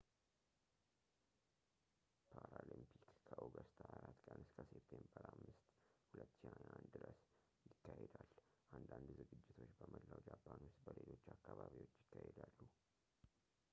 [2.29, 5.67] ፓራሊምፒክ ከኦገስት 24 ቀን እስከ ሴፕቴምበር 5
[6.23, 7.19] 2021 ድረስ
[7.71, 8.31] ይካሄዳል
[8.79, 12.57] አንዳንድ ዝግጅቶች በመላው ጃፓን ውስጥ በሌሎች አካባቢዎች ይካሄዳሉ